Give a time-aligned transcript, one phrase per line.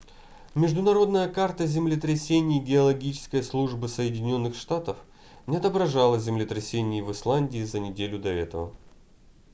[0.55, 4.97] международная карта землетрясений геологической службы соединённых штатов
[5.45, 8.73] не отображала землетрясений в исландии за неделю до этого